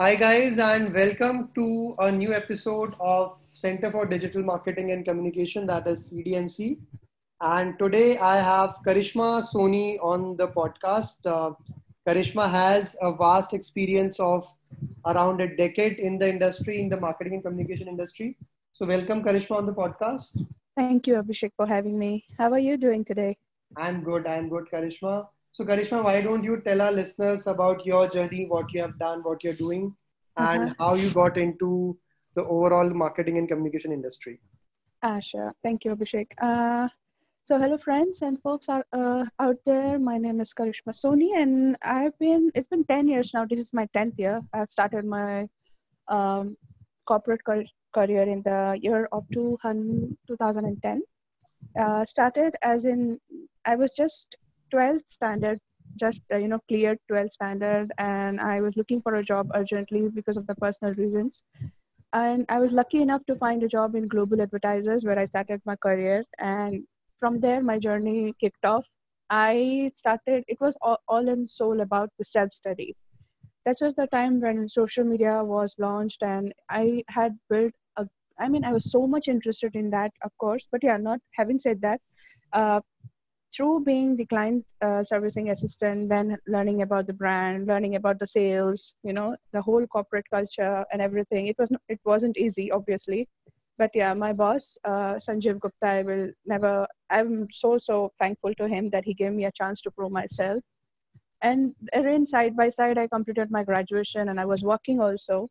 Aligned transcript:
Hi, 0.00 0.14
guys, 0.14 0.60
and 0.60 0.94
welcome 0.94 1.48
to 1.56 1.96
a 1.98 2.12
new 2.12 2.32
episode 2.32 2.94
of 3.00 3.36
Center 3.52 3.90
for 3.90 4.06
Digital 4.06 4.44
Marketing 4.44 4.92
and 4.92 5.04
Communication, 5.04 5.66
that 5.66 5.88
is 5.88 6.12
CDMC. 6.12 6.78
And 7.40 7.76
today 7.80 8.16
I 8.18 8.36
have 8.36 8.76
Karishma 8.86 9.42
Soni 9.52 9.96
on 10.00 10.36
the 10.36 10.46
podcast. 10.46 11.16
Uh, 11.26 11.54
Karishma 12.06 12.48
has 12.48 12.96
a 13.02 13.12
vast 13.12 13.52
experience 13.54 14.20
of 14.20 14.46
around 15.04 15.40
a 15.40 15.56
decade 15.56 15.98
in 15.98 16.16
the 16.16 16.28
industry, 16.28 16.80
in 16.80 16.88
the 16.88 17.00
marketing 17.00 17.34
and 17.34 17.42
communication 17.42 17.88
industry. 17.88 18.36
So, 18.74 18.86
welcome, 18.86 19.24
Karishma, 19.24 19.56
on 19.56 19.66
the 19.66 19.74
podcast. 19.74 20.46
Thank 20.76 21.08
you, 21.08 21.14
Abhishek, 21.14 21.50
for 21.56 21.66
having 21.66 21.98
me. 21.98 22.24
How 22.38 22.52
are 22.52 22.60
you 22.60 22.76
doing 22.76 23.04
today? 23.04 23.36
I'm 23.76 24.04
good. 24.04 24.28
I'm 24.28 24.48
good, 24.48 24.68
Karishma. 24.72 25.26
So, 25.52 25.64
Karishma, 25.64 26.04
why 26.04 26.22
don't 26.22 26.44
you 26.44 26.60
tell 26.60 26.80
our 26.80 26.92
listeners 26.92 27.46
about 27.46 27.84
your 27.84 28.08
journey, 28.08 28.46
what 28.46 28.72
you 28.72 28.80
have 28.80 28.98
done, 28.98 29.22
what 29.22 29.42
you're 29.42 29.54
doing, 29.54 29.94
and 30.36 30.70
uh-huh. 30.70 30.74
how 30.78 30.94
you 30.94 31.10
got 31.10 31.36
into 31.36 31.98
the 32.34 32.44
overall 32.44 32.90
marketing 32.90 33.38
and 33.38 33.48
communication 33.48 33.92
industry? 33.92 34.40
Ah, 35.02 35.20
sure. 35.20 35.54
Thank 35.62 35.84
you, 35.84 35.94
Abhishek. 35.96 36.32
Uh, 36.40 36.88
so, 37.44 37.58
hello, 37.58 37.78
friends 37.78 38.22
and 38.22 38.40
folks 38.42 38.68
out, 38.68 38.84
uh, 38.92 39.24
out 39.40 39.56
there. 39.64 39.98
My 39.98 40.18
name 40.18 40.40
is 40.40 40.52
Karishma 40.52 40.92
Soni, 40.92 41.34
and 41.34 41.76
I've 41.82 42.18
been, 42.18 42.50
it's 42.54 42.68
been 42.68 42.84
10 42.84 43.08
years 43.08 43.32
now. 43.32 43.46
This 43.46 43.58
is 43.58 43.72
my 43.72 43.86
10th 43.96 44.18
year. 44.18 44.42
I 44.52 44.64
started 44.64 45.06
my 45.06 45.48
um, 46.08 46.56
corporate 47.06 47.40
career 47.44 48.22
in 48.22 48.42
the 48.42 48.78
year 48.82 49.08
of 49.12 49.24
2010. 49.32 51.02
Uh, 51.78 52.04
started 52.04 52.54
as 52.62 52.84
in, 52.84 53.18
I 53.64 53.76
was 53.76 53.94
just 53.94 54.36
12th 54.70 55.08
standard 55.08 55.58
just 55.96 56.22
uh, 56.32 56.36
you 56.36 56.48
know 56.48 56.60
cleared 56.68 56.98
12th 57.08 57.32
standard 57.32 57.90
and 57.98 58.40
i 58.40 58.60
was 58.60 58.76
looking 58.76 59.00
for 59.00 59.16
a 59.16 59.22
job 59.22 59.48
urgently 59.54 60.08
because 60.08 60.36
of 60.36 60.46
the 60.46 60.54
personal 60.56 60.94
reasons. 60.94 61.42
And 62.12 62.46
i 62.48 62.58
was 62.60 62.72
lucky 62.72 63.02
enough 63.02 63.24
to 63.26 63.36
find 63.36 63.62
a 63.62 63.68
job 63.68 63.94
in 63.94 64.08
global 64.08 64.40
advertisers 64.42 65.04
where 65.04 65.18
i 65.18 65.24
started 65.24 65.60
my 65.64 65.76
career. 65.76 66.24
And 66.38 66.84
from 67.18 67.40
there 67.40 67.62
my 67.62 67.78
journey 67.78 68.34
kicked 68.40 68.64
off. 68.64 68.86
I 69.30 69.90
started 69.94 70.44
it 70.48 70.60
was 70.60 70.76
all, 70.80 70.98
all 71.08 71.28
in 71.28 71.48
soul 71.48 71.80
about 71.80 72.10
the 72.18 72.24
self 72.24 72.52
study 72.52 72.96
that 73.66 73.76
was 73.80 73.94
the 73.96 74.06
time 74.08 74.40
when 74.40 74.68
social 74.68 75.04
media 75.04 75.42
was 75.44 75.74
launched 75.78 76.22
and 76.22 76.52
i 76.70 77.02
had 77.08 77.38
built 77.50 77.72
a 77.98 78.06
i 78.40 78.48
mean 78.48 78.64
i 78.64 78.72
was 78.72 78.90
so 78.90 79.06
much 79.06 79.28
interested 79.28 79.74
in 79.76 79.90
that 79.90 80.12
of 80.24 80.32
course. 80.38 80.66
But 80.72 80.82
yeah 80.82 80.96
not 80.96 81.20
having 81.32 81.58
said 81.58 81.80
that 81.82 82.00
uh, 82.52 82.80
through 83.54 83.82
being 83.84 84.16
the 84.16 84.26
client 84.26 84.64
uh, 84.82 85.02
servicing 85.02 85.50
assistant 85.50 86.08
then 86.08 86.36
learning 86.46 86.82
about 86.82 87.06
the 87.06 87.12
brand 87.12 87.66
learning 87.66 87.94
about 87.96 88.18
the 88.18 88.26
sales 88.26 88.94
you 89.02 89.12
know 89.12 89.34
the 89.52 89.62
whole 89.62 89.86
corporate 89.86 90.26
culture 90.30 90.84
and 90.92 91.00
everything. 91.00 91.46
It 91.46 91.56
was 91.58 91.70
it 91.88 92.00
wasn't 92.04 92.36
easy 92.36 92.70
obviously. 92.70 93.28
But 93.78 93.90
yeah 93.94 94.12
my 94.14 94.32
boss 94.32 94.76
uh, 94.84 95.14
sanjeev 95.26 95.60
gupta 95.60 95.88
i 95.88 96.02
will 96.02 96.30
never 96.46 96.86
i'm 97.10 97.46
so 97.52 97.78
so 97.78 98.12
thankful 98.18 98.54
to 98.54 98.68
him 98.68 98.90
that 98.90 99.04
he 99.04 99.14
gave 99.14 99.32
me 99.32 99.44
a 99.46 99.52
chance 99.52 99.80
to 99.82 99.90
prove 99.90 100.12
myself. 100.12 100.62
And 101.40 101.74
then 101.92 102.26
side 102.26 102.56
by 102.56 102.68
side 102.68 102.98
i 102.98 103.06
completed 103.06 103.50
my 103.50 103.64
graduation 103.64 104.28
and 104.28 104.40
i 104.40 104.44
was 104.44 104.64
working 104.64 105.00
also. 105.00 105.48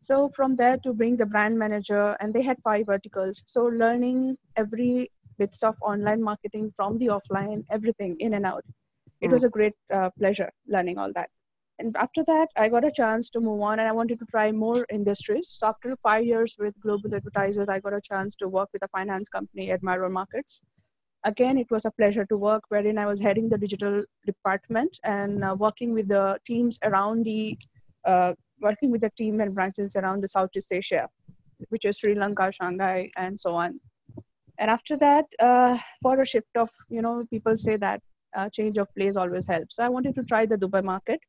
So 0.00 0.30
from 0.34 0.54
there 0.56 0.76
to 0.84 0.92
bring 0.92 1.16
the 1.16 1.26
brand 1.26 1.58
manager 1.58 2.16
and 2.20 2.32
they 2.32 2.42
had 2.42 2.56
five 2.62 2.86
verticals. 2.86 3.42
So 3.46 3.64
learning 3.64 4.38
every 4.56 5.10
bits 5.38 5.62
of 5.62 5.76
online 5.80 6.22
marketing 6.22 6.72
from 6.76 6.98
the 6.98 7.06
offline, 7.06 7.64
everything 7.70 8.16
in 8.20 8.34
and 8.34 8.44
out. 8.44 8.64
It 9.20 9.28
mm. 9.28 9.32
was 9.32 9.42
hmm. 9.42 9.46
a 9.46 9.50
great 9.50 9.74
uh, 9.92 10.10
pleasure 10.18 10.50
learning 10.66 10.98
all 10.98 11.12
that. 11.14 11.30
And 11.80 11.96
after 11.96 12.24
that, 12.24 12.48
I 12.56 12.68
got 12.68 12.84
a 12.84 12.90
chance 12.90 13.30
to 13.30 13.40
move 13.40 13.60
on 13.60 13.78
and 13.78 13.88
I 13.88 13.92
wanted 13.92 14.18
to 14.18 14.26
try 14.26 14.50
more 14.50 14.84
industries. 14.92 15.56
So 15.58 15.68
after 15.68 15.94
five 16.02 16.24
years 16.24 16.56
with 16.58 16.74
global 16.80 17.14
advertisers, 17.14 17.68
I 17.68 17.78
got 17.78 17.92
a 17.94 18.00
chance 18.00 18.34
to 18.36 18.48
work 18.48 18.68
with 18.72 18.82
a 18.82 18.88
finance 18.88 19.28
company, 19.28 19.70
at 19.70 19.76
Admiral 19.76 20.10
Markets. 20.10 20.60
Again, 21.24 21.56
it 21.56 21.70
was 21.70 21.84
a 21.84 21.92
pleasure 21.92 22.24
to 22.26 22.36
work 22.36 22.64
wherein 22.68 22.98
I 22.98 23.06
was 23.06 23.20
heading 23.20 23.48
the 23.48 23.58
digital 23.58 24.02
department 24.26 24.98
and 25.04 25.44
uh, 25.44 25.54
working 25.56 25.92
with 25.92 26.08
the 26.08 26.38
teams 26.44 26.78
around 26.82 27.24
the, 27.24 27.56
uh, 28.04 28.34
working 28.60 28.90
with 28.90 29.02
the 29.02 29.10
team 29.16 29.40
and 29.40 29.54
branches 29.54 29.94
around 29.94 30.22
the 30.22 30.28
Southeast 30.28 30.72
Asia, 30.72 31.08
which 31.68 31.84
is 31.84 31.98
Sri 31.98 32.14
Lanka, 32.16 32.50
Shanghai, 32.52 33.10
and 33.16 33.38
so 33.38 33.54
on 33.54 33.78
and 34.58 34.70
after 34.70 34.96
that 34.96 35.26
uh, 35.38 35.78
for 36.02 36.20
a 36.20 36.26
shift 36.26 36.56
of 36.56 36.70
you 36.88 37.02
know 37.02 37.24
people 37.30 37.56
say 37.56 37.76
that 37.76 38.00
uh, 38.36 38.48
change 38.50 38.78
of 38.78 38.88
place 38.94 39.16
always 39.16 39.46
helps. 39.46 39.76
So 39.76 39.82
i 39.84 39.88
wanted 39.88 40.14
to 40.16 40.22
try 40.24 40.44
the 40.46 40.56
dubai 40.56 40.84
market. 40.84 41.20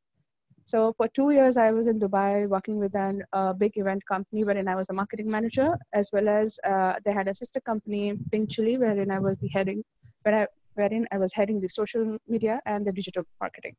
So 0.66 0.92
for 0.96 1.08
two 1.08 1.30
years 1.30 1.56
i 1.56 1.70
was 1.70 1.88
in 1.92 2.00
dubai 2.00 2.48
working 2.48 2.78
with 2.78 2.94
a 2.94 3.20
uh, 3.32 3.52
big 3.52 3.76
event 3.76 4.04
company 4.12 4.44
wherein 4.44 4.68
i 4.68 4.76
was 4.80 4.90
a 4.90 4.92
marketing 4.92 5.30
manager 5.36 5.68
as 6.00 6.10
well 6.12 6.28
as 6.28 6.58
uh, 6.72 6.94
they 7.04 7.12
had 7.12 7.28
a 7.28 7.34
sister 7.34 7.60
company 7.60 8.02
pink 8.32 8.50
chili 8.50 8.76
wherein 8.82 9.10
i 9.10 9.18
was 9.18 9.38
the 9.38 9.48
heading 9.56 9.82
where 10.22 10.36
I, 10.42 10.46
wherein 10.74 11.06
i 11.12 11.18
was 11.18 11.32
heading 11.32 11.60
the 11.60 11.68
social 11.68 12.16
media 12.28 12.60
and 12.66 12.86
the 12.86 12.92
digital 12.92 13.24
marketing. 13.40 13.74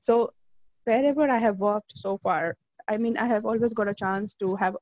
So 0.00 0.32
wherever 0.84 1.28
i 1.36 1.38
have 1.38 1.58
worked 1.58 1.92
so 1.96 2.18
far 2.24 2.56
i 2.88 2.96
mean 2.96 3.16
i 3.16 3.26
have 3.26 3.46
always 3.52 3.72
got 3.78 3.88
a 3.92 3.94
chance 4.02 4.34
to 4.42 4.54
have 4.56 4.76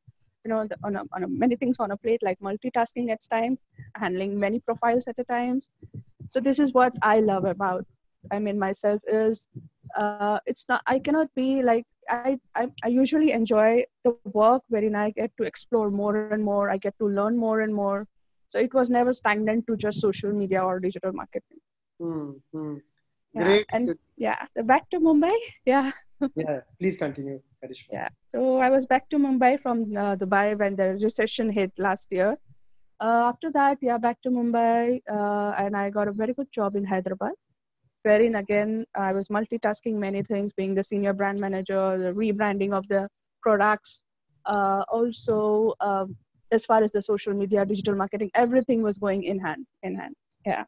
you 0.45 0.51
know 0.51 0.67
on, 0.85 0.97
a, 0.97 1.03
on 1.13 1.25
a, 1.25 1.29
many 1.29 1.57
things 1.57 1.77
on 1.79 1.91
a 1.91 1.97
plate 1.97 2.23
like 2.23 2.39
multitasking 2.41 3.11
at 3.11 3.21
time 3.31 3.59
handling 3.97 4.39
many 4.39 4.61
profiles 4.61 5.07
at 5.09 5.19
a 5.19 5.25
time 5.25 5.61
so 6.31 6.41
this 6.41 6.59
is 6.59 6.73
what 6.73 6.93
i 7.03 7.21
love 7.21 7.45
about 7.45 7.85
i 8.33 8.39
mean 8.39 8.59
myself 8.59 9.01
is 9.07 9.49
uh, 9.97 10.39
it's 10.47 10.69
not 10.69 10.83
i 10.87 10.99
cannot 10.99 11.29
be 11.35 11.63
like 11.63 11.85
I, 12.09 12.39
I 12.55 12.69
i 12.85 12.89
usually 12.89 13.33
enjoy 13.33 13.85
the 14.05 14.17
work 14.25 14.63
wherein 14.69 14.95
i 14.95 15.11
get 15.11 15.31
to 15.39 15.45
explore 15.45 15.91
more 15.91 16.29
and 16.33 16.45
more 16.45 16.71
i 16.71 16.77
get 16.77 16.95
to 16.99 17.09
learn 17.09 17.37
more 17.37 17.61
and 17.61 17.75
more 17.75 18.07
so 18.49 18.59
it 18.59 18.75
was 18.75 18.91
never 18.91 19.13
stagnant 19.13 19.67
to 19.67 19.77
just 19.77 20.01
social 20.01 20.33
media 20.33 20.63
or 20.63 20.81
digital 20.81 21.13
marketing 21.13 21.61
mm-hmm. 22.01 22.77
yeah. 23.35 23.45
Great. 23.45 23.67
and 23.73 23.95
yeah 24.17 24.45
so 24.55 24.63
back 24.63 24.91
to 24.91 25.01
mumbai 25.01 25.37
yeah 25.65 25.91
yeah 26.37 26.61
please 26.79 26.97
continue 26.97 27.41
Karishma. 27.65 27.93
yeah. 27.93 28.09
So 28.33 28.59
i 28.59 28.71
was 28.71 28.87
back 28.87 29.09
to 29.11 29.19
mumbai 29.19 29.61
from 29.61 29.83
uh, 29.97 30.17
dubai 30.17 30.59
when 30.59 30.77
the 30.77 30.89
recession 31.03 31.51
hit 31.51 31.73
last 31.79 32.09
year. 32.11 32.37
Uh, 33.01 33.23
after 33.29 33.51
that 33.51 33.77
yeah 33.83 33.99
back 33.99 34.19
to 34.23 34.31
mumbai 34.31 35.01
uh, 35.11 35.53
and 35.59 35.77
i 35.77 35.91
got 35.91 36.07
a 36.07 36.13
very 36.13 36.33
good 36.33 36.51
job 36.53 36.77
in 36.77 36.85
hyderabad 36.85 37.33
wherein 38.05 38.37
again 38.37 38.85
i 38.95 39.13
was 39.13 39.29
multitasking 39.37 39.97
many 40.05 40.23
things 40.23 40.53
being 40.61 40.75
the 40.77 40.85
senior 40.91 41.13
brand 41.13 41.41
manager 41.41 41.99
the 41.99 42.13
rebranding 42.21 42.73
of 42.73 42.87
the 42.89 43.09
products 43.43 44.01
uh, 44.47 44.85
also 44.89 45.75
um, 45.81 46.17
as 46.53 46.65
far 46.65 46.83
as 46.83 46.93
the 46.93 47.03
social 47.03 47.35
media 47.35 47.65
digital 47.65 47.97
marketing 47.97 48.31
everything 48.35 48.83
was 48.83 48.99
going 48.99 49.25
in 49.25 49.39
hand 49.39 49.67
in 49.83 49.95
hand. 49.97 50.15
Yeah. 50.47 50.65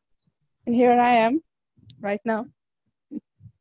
And 0.66 0.74
here 0.74 0.98
i 1.00 1.12
am 1.26 1.40
right 2.00 2.20
now. 2.24 2.46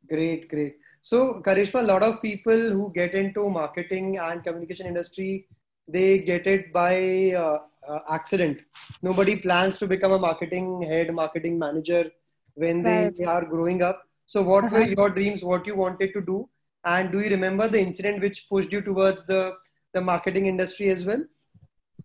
Great 0.09 0.49
great 0.49 0.77
so, 1.09 1.39
Karishma, 1.45 1.81
a 1.81 1.83
lot 1.83 2.01
of 2.01 2.19
people 2.19 2.71
who 2.71 2.91
get 2.91 3.13
into 3.13 3.47
marketing 3.47 4.17
and 4.17 4.43
communication 4.43 4.87
industry, 4.87 5.47
they 5.87 6.17
get 6.23 6.47
it 6.47 6.73
by 6.73 7.31
uh, 7.37 7.59
uh, 7.87 7.99
accident. 8.09 8.61
Nobody 9.03 9.35
plans 9.35 9.77
to 9.77 9.85
become 9.85 10.13
a 10.13 10.17
marketing 10.17 10.81
head, 10.81 11.13
marketing 11.13 11.59
manager 11.59 12.09
when 12.55 12.81
right. 12.81 13.15
they 13.15 13.23
are 13.23 13.45
growing 13.45 13.83
up. 13.83 14.01
So, 14.25 14.41
what 14.41 14.63
uh-huh. 14.63 14.77
were 14.77 14.85
your 14.85 15.09
dreams? 15.11 15.43
What 15.43 15.67
you 15.67 15.75
wanted 15.75 16.11
to 16.13 16.21
do? 16.21 16.49
And 16.83 17.11
do 17.11 17.19
you 17.19 17.29
remember 17.29 17.67
the 17.67 17.79
incident 17.79 18.23
which 18.23 18.49
pushed 18.49 18.71
you 18.71 18.81
towards 18.81 19.25
the 19.25 19.53
the 19.93 20.01
marketing 20.01 20.47
industry 20.47 20.89
as 20.89 21.05
well? 21.05 21.23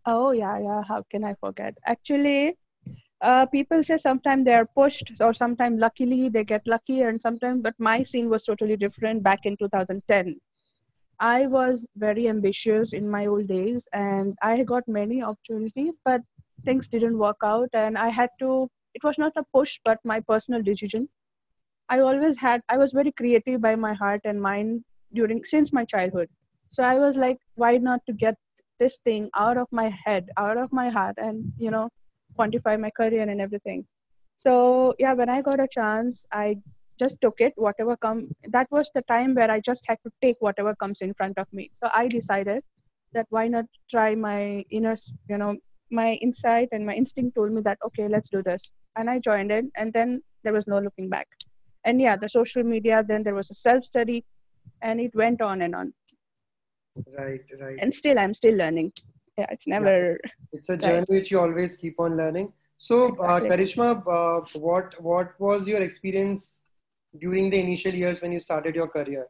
Oh 0.04 0.32
yeah, 0.32 0.58
yeah. 0.58 0.82
How 0.86 1.06
can 1.10 1.24
I 1.24 1.34
forget? 1.40 1.74
Actually, 1.86 2.58
uh, 3.20 3.46
people 3.46 3.82
say 3.84 3.98
sometimes 3.98 4.44
they 4.44 4.54
are 4.54 4.66
pushed 4.74 5.12
or 5.20 5.32
sometimes 5.32 5.80
luckily 5.80 6.28
they 6.28 6.44
get 6.44 6.66
lucky 6.66 7.02
and 7.02 7.20
sometimes 7.20 7.62
but 7.62 7.74
my 7.78 8.02
scene 8.02 8.28
was 8.30 8.44
totally 8.44 8.76
different 8.76 9.22
back 9.22 9.44
in 9.44 9.56
2010 9.56 10.36
i 11.20 11.46
was 11.46 11.86
very 11.96 12.28
ambitious 12.28 12.92
in 12.92 13.08
my 13.10 13.26
old 13.26 13.46
days 13.46 13.88
and 13.92 14.36
i 14.42 14.62
got 14.62 14.86
many 14.88 15.22
opportunities 15.22 15.98
but 16.04 16.22
things 16.64 16.88
didn't 16.88 17.18
work 17.18 17.36
out 17.44 17.68
and 17.74 17.98
i 17.98 18.08
had 18.08 18.30
to 18.38 18.68
it 18.94 19.04
was 19.04 19.18
not 19.18 19.32
a 19.36 19.44
push 19.54 19.78
but 19.84 19.98
my 20.04 20.18
personal 20.20 20.62
decision. 20.62 21.08
I 21.88 22.00
always 22.00 22.36
had 22.38 22.62
i 22.68 22.76
was 22.76 22.92
very 22.92 23.12
creative 23.12 23.60
by 23.60 23.76
my 23.76 23.92
heart 23.94 24.20
and 24.24 24.40
mind 24.42 24.84
during 25.14 25.44
since 25.44 25.72
my 25.72 25.84
childhood. 25.84 26.28
So 26.68 26.82
i 26.82 26.96
was 26.98 27.16
like 27.16 27.38
why 27.54 27.76
not 27.78 28.00
to 28.06 28.12
get 28.12 28.36
this 28.78 28.98
thing 28.98 29.30
out 29.36 29.56
of 29.56 29.68
my 29.70 29.88
head 30.04 30.30
out 30.36 30.56
of 30.56 30.72
my 30.72 30.88
heart 30.88 31.16
and 31.18 31.52
you 31.58 31.70
know 31.70 31.88
quantify 32.40 32.80
my 32.80 32.90
career 32.90 33.28
and 33.28 33.40
everything. 33.40 33.86
So 34.36 34.94
yeah 34.98 35.12
when 35.12 35.28
i 35.28 35.40
got 35.46 35.60
a 35.60 35.68
chance 35.72 36.24
i 36.32 36.56
just 37.02 37.20
took 37.24 37.40
it 37.46 37.52
whatever 37.56 37.96
come 38.04 38.20
that 38.54 38.70
was 38.76 38.90
the 38.94 39.02
time 39.10 39.34
where 39.34 39.50
i 39.54 39.58
just 39.68 39.84
had 39.90 39.98
to 40.04 40.12
take 40.22 40.38
whatever 40.46 40.74
comes 40.82 41.02
in 41.02 41.12
front 41.14 41.38
of 41.42 41.52
me. 41.52 41.70
So 41.72 41.90
i 41.92 42.08
decided 42.08 42.62
that 43.12 43.26
why 43.36 43.48
not 43.48 43.66
try 43.90 44.14
my 44.14 44.64
inner 44.70 44.96
you 45.28 45.38
know 45.42 45.52
my 45.90 46.08
insight 46.26 46.68
and 46.72 46.86
my 46.86 46.94
instinct 46.94 47.34
told 47.36 47.52
me 47.52 47.62
that 47.68 47.78
okay 47.86 48.08
let's 48.08 48.30
do 48.30 48.42
this. 48.42 48.70
And 48.96 49.10
i 49.10 49.18
joined 49.18 49.52
it 49.58 49.66
and 49.76 49.92
then 49.92 50.22
there 50.42 50.52
was 50.58 50.66
no 50.66 50.78
looking 50.78 51.08
back. 51.08 51.28
And 51.84 52.00
yeah 52.00 52.16
the 52.16 52.28
social 52.28 52.62
media 52.62 53.04
then 53.06 53.22
there 53.22 53.34
was 53.34 53.50
a 53.50 53.54
self 53.54 53.84
study 53.84 54.24
and 54.82 55.00
it 55.00 55.14
went 55.14 55.42
on 55.42 55.62
and 55.62 55.74
on. 55.74 55.92
Right 57.18 57.42
right. 57.60 57.78
And 57.80 57.94
still 57.94 58.18
i'm 58.18 58.34
still 58.42 58.56
learning 58.64 58.92
yeah 59.40 59.46
it's 59.56 59.66
never 59.74 60.18
it's 60.52 60.68
a 60.68 60.76
journey 60.76 61.06
Right. 61.08 61.10
which 61.16 61.30
you 61.30 61.38
always 61.40 61.76
keep 61.76 62.00
on 62.00 62.16
learning. 62.16 62.52
So 62.76 62.96
uh, 63.18 63.40
karishma 63.40 63.88
uh, 64.18 64.58
what 64.68 64.94
what 65.08 65.34
was 65.38 65.68
your 65.68 65.82
experience 65.82 66.62
during 67.24 67.50
the 67.50 67.60
initial 67.60 67.94
years 68.02 68.20
when 68.22 68.32
you 68.32 68.40
started 68.40 68.74
your 68.74 68.88
career? 68.88 69.26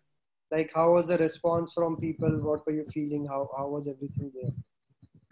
Like 0.50 0.72
how 0.74 0.86
was 0.94 1.06
the 1.06 1.18
response 1.18 1.74
from 1.74 1.96
people? 1.96 2.40
What 2.48 2.66
were 2.66 2.72
you 2.80 2.86
feeling? 2.94 3.26
How 3.34 3.48
how 3.56 3.68
was 3.68 3.88
everything 3.94 4.32
there? 4.40 4.52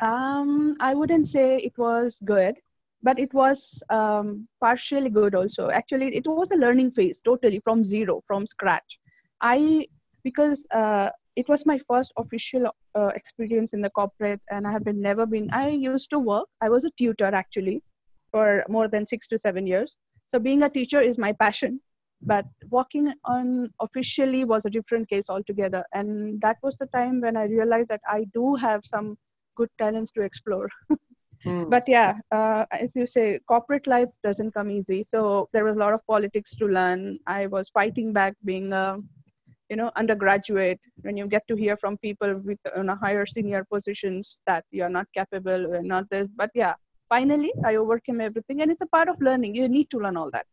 Um, 0.00 0.76
I 0.80 0.94
wouldn't 0.94 1.28
say 1.28 1.56
it 1.56 1.76
was 1.78 2.18
good, 2.24 2.56
but 3.02 3.18
it 3.18 3.32
was 3.34 3.82
um, 3.90 4.48
partially 4.60 5.10
good 5.10 5.34
also. 5.34 5.70
Actually, 5.70 6.14
it 6.16 6.26
was 6.26 6.50
a 6.52 6.56
learning 6.56 6.92
phase 6.92 7.20
totally 7.22 7.60
from 7.60 7.84
zero, 7.84 8.22
from 8.26 8.46
scratch. 8.46 8.98
I 9.40 9.88
because 10.24 10.66
uh, 10.72 11.10
it 11.38 11.48
was 11.48 11.64
my 11.64 11.78
first 11.90 12.12
official 12.16 12.66
uh, 12.96 13.10
experience 13.14 13.72
in 13.72 13.80
the 13.80 13.90
corporate, 13.90 14.40
and 14.50 14.66
I 14.66 14.72
have 14.72 14.84
been 14.84 15.00
never 15.00 15.24
been. 15.24 15.48
I 15.52 15.68
used 15.68 16.10
to 16.10 16.18
work. 16.18 16.48
I 16.60 16.68
was 16.68 16.84
a 16.84 16.90
tutor 16.98 17.32
actually 17.42 17.82
for 18.32 18.64
more 18.68 18.88
than 18.88 19.06
six 19.06 19.28
to 19.28 19.38
seven 19.38 19.64
years. 19.66 19.96
So 20.30 20.40
being 20.40 20.64
a 20.64 20.68
teacher 20.68 21.00
is 21.00 21.16
my 21.16 21.32
passion, 21.32 21.80
but 22.22 22.44
working 22.70 23.12
on 23.24 23.70
officially 23.80 24.44
was 24.44 24.66
a 24.66 24.70
different 24.70 25.08
case 25.08 25.30
altogether. 25.30 25.84
And 25.94 26.40
that 26.40 26.56
was 26.62 26.76
the 26.76 26.86
time 26.86 27.20
when 27.20 27.36
I 27.36 27.44
realized 27.44 27.88
that 27.90 28.02
I 28.08 28.26
do 28.34 28.56
have 28.56 28.80
some 28.84 29.16
good 29.56 29.70
talents 29.78 30.12
to 30.12 30.22
explore. 30.22 30.68
Hmm. 31.44 31.70
But 31.70 31.84
yeah, 31.86 32.18
uh, 32.32 32.64
as 32.72 32.96
you 32.96 33.06
say, 33.06 33.38
corporate 33.46 33.86
life 33.86 34.10
doesn't 34.24 34.54
come 34.54 34.72
easy. 34.72 35.04
So 35.04 35.48
there 35.52 35.64
was 35.64 35.76
a 35.76 35.78
lot 35.78 35.94
of 35.94 36.04
politics 36.04 36.56
to 36.56 36.66
learn. 36.66 37.18
I 37.28 37.46
was 37.46 37.68
fighting 37.68 38.12
back 38.12 38.34
being 38.44 38.72
a, 38.72 38.98
you 39.68 39.76
know, 39.76 39.90
undergraduate. 39.96 40.80
When 41.02 41.16
you 41.16 41.26
get 41.26 41.46
to 41.48 41.56
hear 41.56 41.76
from 41.76 41.96
people 41.98 42.40
with 42.44 42.58
on 42.76 42.88
a 42.88 42.96
higher 42.96 43.26
senior 43.26 43.64
positions 43.72 44.40
that 44.46 44.64
you 44.70 44.82
are 44.84 44.90
not 44.90 45.06
capable 45.14 45.74
and 45.74 45.86
not 45.88 46.08
this. 46.10 46.28
But 46.36 46.50
yeah, 46.54 46.74
finally 47.08 47.52
I 47.64 47.76
overcame 47.76 48.20
everything, 48.20 48.62
and 48.62 48.70
it's 48.70 48.82
a 48.82 48.86
part 48.86 49.08
of 49.08 49.20
learning. 49.20 49.54
You 49.54 49.68
need 49.68 49.90
to 49.90 49.98
learn 49.98 50.16
all 50.16 50.30
that. 50.32 50.46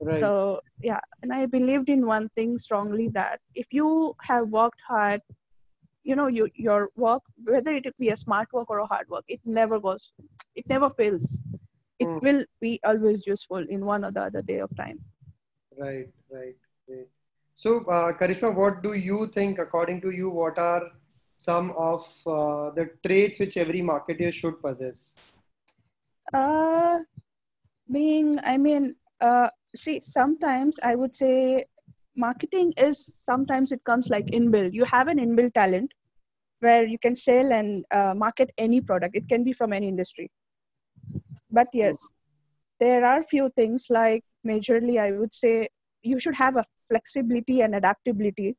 right 0.00 0.34
So 0.34 0.60
yeah, 0.82 1.00
and 1.22 1.32
I 1.32 1.46
believed 1.46 1.88
in 1.88 2.06
one 2.06 2.28
thing 2.36 2.58
strongly 2.58 3.08
that 3.14 3.40
if 3.54 3.66
you 3.72 4.14
have 4.22 4.48
worked 4.48 4.80
hard, 4.88 5.20
you 6.04 6.14
know, 6.16 6.26
you, 6.26 6.48
your 6.54 6.88
work, 6.96 7.22
whether 7.44 7.74
it 7.74 7.86
be 7.98 8.10
a 8.10 8.16
smart 8.16 8.48
work 8.52 8.70
or 8.70 8.78
a 8.78 8.86
hard 8.86 9.08
work, 9.08 9.24
it 9.28 9.40
never 9.44 9.78
goes, 9.80 10.12
it 10.54 10.66
never 10.68 10.90
fails. 10.90 11.38
It 11.98 12.10
Mm. 12.10 12.20
will 12.20 12.44
be 12.60 12.80
always 12.84 13.26
useful 13.26 13.64
in 13.68 13.84
one 13.84 14.04
or 14.04 14.10
the 14.12 14.22
other 14.22 14.42
day 14.42 14.58
of 14.58 14.74
time. 14.76 14.98
Right, 15.78 16.08
right, 16.30 16.56
right. 16.88 17.08
So, 17.54 17.84
uh, 17.86 18.12
Karishma, 18.12 18.52
what 18.54 18.82
do 18.82 18.94
you 18.94 19.28
think, 19.28 19.60
according 19.60 20.00
to 20.00 20.10
you, 20.10 20.28
what 20.28 20.58
are 20.58 20.90
some 21.36 21.70
of 21.76 22.00
uh, 22.26 22.70
the 22.70 22.90
traits 23.06 23.38
which 23.38 23.56
every 23.56 23.80
marketer 23.80 24.32
should 24.32 24.60
possess? 24.60 25.16
Uh, 26.32 26.98
being, 27.92 28.40
I 28.42 28.56
mean, 28.56 28.96
uh, 29.20 29.50
see, 29.76 30.00
sometimes 30.00 30.78
I 30.82 30.96
would 30.96 31.14
say 31.14 31.66
marketing 32.16 32.72
is 32.76 32.98
sometimes 33.24 33.70
it 33.70 33.84
comes 33.84 34.08
like 34.08 34.26
inbuilt. 34.26 34.72
You 34.72 34.84
have 34.84 35.06
an 35.06 35.18
inbuilt 35.18 35.54
talent 35.54 35.92
where 36.58 36.84
you 36.84 36.98
can 36.98 37.14
sell 37.14 37.52
and 37.52 37.84
uh, 37.92 38.14
market 38.14 38.50
any 38.58 38.80
product. 38.80 39.14
It 39.14 39.28
can 39.28 39.44
be 39.44 39.52
from 39.52 39.72
any 39.72 39.86
industry. 39.86 40.28
But 41.52 41.68
yes, 41.72 41.96
there 42.80 43.04
are 43.04 43.22
few 43.22 43.48
things 43.54 43.86
like 43.90 44.24
majorly, 44.44 44.98
I 44.98 45.12
would 45.12 45.32
say 45.32 45.68
you 46.02 46.18
should 46.18 46.34
have 46.34 46.56
a 46.56 46.64
flexibility 46.88 47.60
and 47.62 47.74
adaptability 47.74 48.56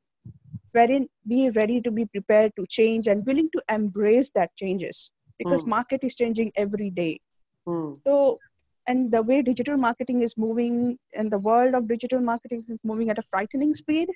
wherein 0.72 1.08
be 1.28 1.50
ready 1.52 1.82
to 1.82 1.92
be 1.92 2.06
prepared 2.06 2.52
to 2.56 2.66
change 2.70 3.08
and 3.08 3.26
willing 3.26 3.50
to 3.52 3.62
embrace 3.70 4.32
that 4.32 4.56
changes 4.56 5.12
because 5.40 5.66
Hmm. 5.66 5.70
market 5.76 6.04
is 6.04 6.16
changing 6.16 6.52
every 6.56 6.90
day 6.90 7.20
Hmm. 7.66 7.94
so 8.06 8.40
and 8.88 9.12
the 9.12 9.22
way 9.22 9.42
digital 9.42 9.78
marketing 9.78 10.22
is 10.22 10.38
moving 10.38 10.98
and 11.14 11.32
the 11.32 11.40
world 11.40 11.74
of 11.74 11.88
digital 11.88 12.20
marketing 12.20 12.64
is 12.70 12.80
moving 12.84 13.10
at 13.10 13.18
a 13.20 13.28
frightening 13.32 13.74
speed 13.74 14.10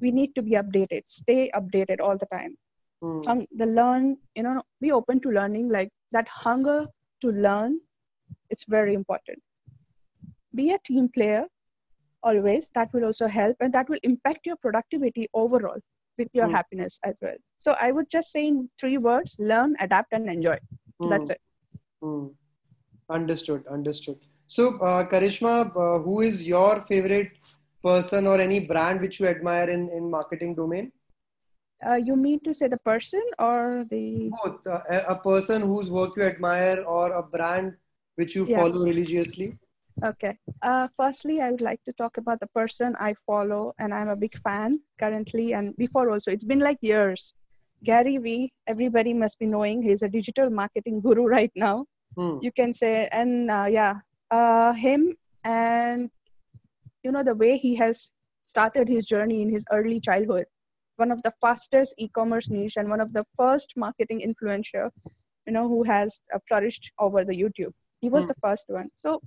we 0.00 0.10
need 0.10 0.34
to 0.34 0.42
be 0.42 0.52
updated 0.62 1.02
stay 1.06 1.50
updated 1.60 2.00
all 2.00 2.16
the 2.18 2.26
time 2.34 2.56
Hmm. 3.02 3.22
Hung, 3.26 3.46
the 3.56 3.66
learn 3.66 4.16
you 4.36 4.42
know 4.42 4.62
be 4.80 4.92
open 4.92 5.20
to 5.20 5.30
learning 5.30 5.68
like 5.68 5.90
that 6.12 6.28
hunger 6.28 6.86
to 7.22 7.32
learn 7.46 7.80
it's 8.50 8.64
very 8.64 8.94
important 8.94 9.38
be 10.54 10.72
a 10.72 10.78
team 10.84 11.08
player 11.08 11.44
always 12.22 12.70
that 12.74 12.92
will 12.92 13.04
also 13.04 13.26
help 13.26 13.56
and 13.60 13.72
that 13.72 13.88
will 13.88 13.98
impact 14.02 14.46
your 14.46 14.56
productivity 14.56 15.28
overall 15.34 15.78
with 16.18 16.28
your 16.32 16.46
Hmm. 16.46 16.52
happiness 16.54 16.98
as 17.04 17.16
well 17.22 17.36
so 17.58 17.76
i 17.80 17.90
would 17.90 18.08
just 18.10 18.30
say 18.32 18.46
in 18.48 18.68
three 18.80 18.98
words 18.98 19.36
learn 19.38 19.74
adapt 19.80 20.12
and 20.12 20.28
enjoy 20.28 20.58
that's 21.08 21.30
Hmm. 21.30 21.30
it 21.30 21.40
Hmm. 22.02 22.26
Understood, 23.10 23.64
understood. 23.66 24.18
So, 24.46 24.78
uh, 24.78 25.08
Karishma, 25.08 25.54
uh, 25.76 25.98
who 26.02 26.20
is 26.20 26.42
your 26.42 26.80
favorite 26.82 27.32
person 27.82 28.26
or 28.26 28.38
any 28.38 28.60
brand 28.66 29.00
which 29.00 29.18
you 29.20 29.26
admire 29.26 29.68
in, 29.68 29.88
in 29.88 30.10
marketing 30.10 30.54
domain? 30.54 30.92
uh, 31.88 31.94
you 31.94 32.16
mean 32.16 32.40
to 32.40 32.54
say 32.54 32.68
the 32.68 32.76
person 32.78 33.22
or 33.38 33.84
the 33.90 34.30
Both 34.44 34.66
uh, 34.66 34.80
a, 34.90 34.98
a 35.14 35.16
person 35.16 35.62
whose 35.62 35.90
work 35.90 36.16
you 36.16 36.22
admire 36.22 36.84
or 36.86 37.12
a 37.12 37.22
brand 37.22 37.74
which 38.16 38.34
you 38.36 38.46
Yeah. 38.46 38.56
follow 38.56 38.84
religiously. 38.84 39.56
Okay. 40.04 40.36
Uh, 40.62 40.88
firstly, 40.96 41.40
I 41.40 41.50
would 41.50 41.60
like 41.60 41.82
to 41.84 41.92
talk 41.92 42.16
about 42.16 42.40
the 42.40 42.46
person 42.48 42.96
I 42.98 43.14
follow, 43.26 43.74
and 43.78 43.92
I'm 43.92 44.08
a 44.08 44.16
big 44.16 44.34
fan 44.42 44.80
currently 44.98 45.52
and 45.52 45.76
before 45.76 46.10
also. 46.10 46.30
It's 46.30 46.44
been 46.44 46.58
like 46.60 46.78
years. 46.80 47.34
Gary 47.84 48.16
Vee, 48.18 48.52
everybody 48.66 49.12
must 49.14 49.38
be 49.38 49.46
knowing. 49.46 49.82
He's 49.82 50.02
a 50.02 50.08
digital 50.08 50.50
marketing 50.50 51.00
guru 51.04 51.24
right 51.26 51.52
now, 51.56 51.86
Hmm. 52.16 52.38
you 52.40 52.52
can 52.52 52.72
say. 52.72 53.08
And 53.12 53.50
uh, 53.50 53.66
yeah, 53.70 53.94
uh, 54.30 54.72
him 54.72 55.16
and 55.44 56.10
you 57.02 57.12
know 57.12 57.22
the 57.22 57.34
way 57.34 57.56
he 57.56 57.74
has 57.76 58.10
started 58.42 58.88
his 58.88 59.06
journey 59.06 59.42
in 59.42 59.50
his 59.50 59.64
early 59.72 60.00
childhood. 60.00 60.44
One 60.96 61.10
of 61.10 61.22
the 61.22 61.32
fastest 61.40 61.94
e-commerce 61.98 62.50
niche 62.50 62.76
and 62.76 62.88
one 62.90 63.00
of 63.00 63.12
the 63.12 63.24
first 63.38 63.72
marketing 63.76 64.20
influencer, 64.26 64.90
you 65.46 65.52
know, 65.52 65.68
who 65.68 65.82
has 65.84 66.20
uh, 66.34 66.38
flourished 66.48 66.90
over 66.98 67.24
the 67.24 67.32
YouTube. 67.34 67.72
He 68.00 68.08
was 68.10 68.24
Hmm. 68.24 68.28
the 68.28 68.34
first 68.42 68.64
one. 68.68 68.88
So 68.96 69.20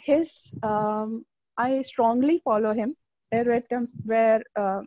his 0.00 0.52
um, 0.62 1.24
i 1.58 1.80
strongly 1.82 2.40
follow 2.44 2.72
him 2.74 2.94
where 3.30 3.50
it 3.52 3.68
comes- 3.68 3.94
where 4.04 4.42
uh, 4.56 4.80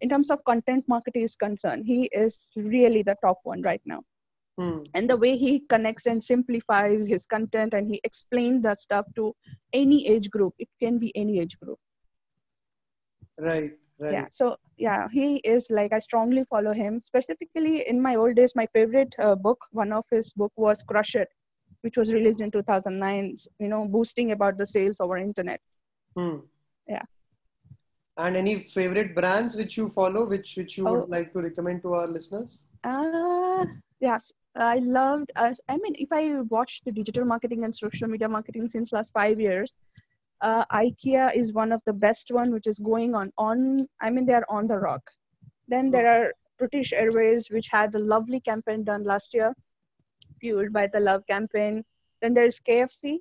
in 0.00 0.08
terms 0.08 0.30
of 0.30 0.44
content 0.44 0.84
marketing 0.88 1.22
is 1.22 1.36
concerned 1.36 1.84
he 1.86 2.00
is 2.24 2.50
really 2.56 3.02
the 3.02 3.16
top 3.24 3.38
one 3.44 3.62
right 3.62 3.82
now 3.84 4.00
Hmm. 4.58 4.82
and 4.94 5.08
the 5.10 5.16
way 5.16 5.36
he 5.36 5.60
connects 5.68 6.06
and 6.06 6.22
simplifies 6.22 7.06
his 7.06 7.26
content 7.26 7.74
and 7.74 7.88
he 7.88 8.00
explains 8.04 8.62
the 8.62 8.74
stuff 8.74 9.06
to 9.16 9.34
any 9.72 10.06
age 10.08 10.30
group 10.30 10.54
it 10.58 10.68
can 10.80 10.98
be 10.98 11.12
any 11.16 11.40
age 11.40 11.58
group 11.60 11.78
Right, 13.38 13.72
right. 13.98 14.08
yeah 14.08 14.26
so 14.30 14.56
yeah 14.76 15.08
he 15.12 15.36
is 15.38 15.68
like 15.70 15.92
i 15.92 15.98
strongly 15.98 16.44
follow 16.44 16.72
him 16.72 17.00
specifically 17.00 17.86
in 17.88 18.00
my 18.00 18.14
old 18.16 18.34
days 18.36 18.52
my 18.54 18.66
favorite 18.72 19.14
uh, 19.18 19.34
book 19.34 19.58
one 19.72 19.92
of 19.92 20.04
his 20.10 20.32
book 20.32 20.52
was 20.56 20.82
crush 20.82 21.14
it 21.14 21.28
which 21.82 21.96
was 21.96 22.12
released 22.12 22.40
in 22.40 22.50
2009 22.50 23.34
you 23.58 23.68
know 23.68 23.84
boosting 23.86 24.32
about 24.32 24.56
the 24.58 24.66
sales 24.66 25.00
over 25.00 25.16
internet 25.18 25.60
Hmm. 26.16 26.38
Yeah. 26.88 27.02
And 28.16 28.36
any 28.36 28.54
favorite 28.60 29.14
brands 29.14 29.54
which 29.56 29.76
you 29.76 29.88
follow, 29.88 30.22
which 30.28 30.54
which 30.56 30.76
you 30.76 30.86
Oh. 30.88 30.94
would 31.00 31.08
like 31.08 31.32
to 31.34 31.40
recommend 31.40 31.82
to 31.82 31.92
our 31.98 32.08
listeners? 32.08 32.66
Uh, 32.82 33.64
yes, 34.00 34.32
I 34.56 34.78
loved. 34.96 35.30
Uh, 35.36 35.54
I 35.68 35.76
mean, 35.76 35.94
if 36.06 36.12
I 36.12 36.40
watch 36.56 36.82
the 36.84 36.90
digital 36.90 37.24
marketing 37.24 37.62
and 37.64 37.72
social 37.74 38.08
media 38.08 38.28
marketing 38.28 38.68
since 38.74 38.92
last 38.92 39.12
five 39.12 39.40
years, 39.40 39.76
uh, 40.40 40.64
IKEA 40.82 41.24
is 41.36 41.52
one 41.52 41.70
of 41.70 41.80
the 41.86 41.92
best 42.06 42.32
one, 42.40 42.50
which 42.50 42.66
is 42.66 42.80
going 42.80 43.14
on. 43.14 43.32
On, 43.38 43.86
I 44.00 44.10
mean, 44.10 44.26
they 44.26 44.34
are 44.34 44.48
on 44.48 44.66
the 44.66 44.78
rock. 44.78 45.02
Then 45.68 45.90
there 45.92 46.08
are 46.16 46.32
British 46.58 46.92
Airways, 46.92 47.48
which 47.50 47.68
had 47.68 47.94
a 47.94 47.98
lovely 48.14 48.40
campaign 48.40 48.82
done 48.82 49.04
last 49.04 49.32
year, 49.32 49.54
fueled 50.40 50.72
by 50.72 50.86
the 50.86 51.00
Love 51.00 51.26
campaign. 51.26 51.84
Then 52.20 52.34
there 52.34 52.46
is 52.46 52.60
KFC. 52.60 53.20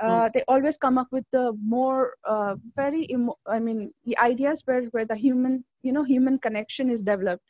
Uh, 0.00 0.28
They 0.34 0.42
always 0.48 0.76
come 0.76 0.98
up 0.98 1.08
with 1.12 1.24
the 1.32 1.52
more 1.64 2.14
uh, 2.24 2.56
very, 2.74 3.06
emo- 3.10 3.38
I 3.46 3.58
mean, 3.60 3.92
the 4.04 4.18
ideas 4.18 4.62
where 4.64 4.84
where 4.94 5.04
the 5.04 5.16
human, 5.16 5.64
you 5.82 5.92
know, 5.92 6.04
human 6.04 6.38
connection 6.38 6.90
is 6.90 7.02
developed 7.02 7.44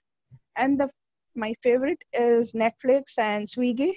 and 0.56 0.78
the 0.78 0.88
my 1.34 1.54
favorite 1.62 2.02
is 2.12 2.52
netflix 2.52 3.18
and 3.18 3.46
swiggy 3.46 3.92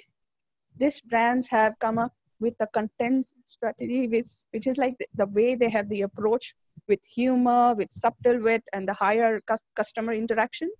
these 0.76 1.00
brands 1.00 1.46
have 1.48 1.78
come 1.80 1.98
up 1.98 2.12
with 2.40 2.56
the 2.58 2.66
content 2.72 3.26
strategy 3.46 4.06
which 4.08 4.30
which 4.52 4.66
is 4.66 4.76
like 4.76 4.96
the, 4.98 5.06
the 5.14 5.26
way 5.26 5.54
they 5.54 5.68
have 5.68 5.88
the 5.88 6.02
approach 6.02 6.54
with 6.88 7.00
humor 7.04 7.74
with 7.74 7.92
subtle 7.92 8.38
wit 8.40 8.62
and 8.72 8.88
the 8.88 8.92
higher 8.94 9.40
cus- 9.46 9.64
customer 9.74 10.12
interaction 10.12 10.70